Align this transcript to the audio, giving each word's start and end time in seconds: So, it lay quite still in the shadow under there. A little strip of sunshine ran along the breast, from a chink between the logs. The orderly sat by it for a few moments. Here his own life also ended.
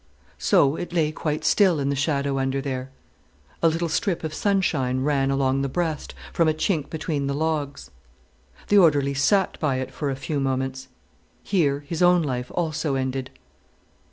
So, 0.39 0.77
it 0.77 0.91
lay 0.93 1.11
quite 1.11 1.45
still 1.45 1.79
in 1.79 1.89
the 1.89 1.95
shadow 1.95 2.39
under 2.39 2.59
there. 2.59 2.89
A 3.61 3.67
little 3.67 3.87
strip 3.87 4.23
of 4.23 4.33
sunshine 4.33 5.03
ran 5.03 5.29
along 5.29 5.61
the 5.61 5.69
breast, 5.69 6.15
from 6.33 6.47
a 6.47 6.55
chink 6.55 6.89
between 6.89 7.27
the 7.27 7.35
logs. 7.35 7.91
The 8.69 8.79
orderly 8.79 9.13
sat 9.13 9.59
by 9.59 9.75
it 9.75 9.91
for 9.93 10.09
a 10.09 10.15
few 10.15 10.39
moments. 10.39 10.87
Here 11.43 11.81
his 11.81 12.01
own 12.01 12.23
life 12.23 12.49
also 12.55 12.95
ended. 12.95 13.29